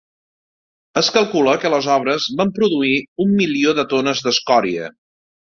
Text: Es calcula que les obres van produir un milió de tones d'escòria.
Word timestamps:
Es 1.01 1.09
calcula 1.17 1.53
que 1.65 1.71
les 1.75 1.89
obres 1.97 2.27
van 2.41 2.55
produir 2.57 2.97
un 3.27 3.39
milió 3.43 3.77
de 3.81 3.89
tones 3.93 4.27
d'escòria. 4.29 4.93